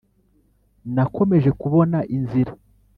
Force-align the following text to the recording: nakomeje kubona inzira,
nakomeje 0.93 1.49
kubona 1.61 1.97
inzira, 2.15 2.51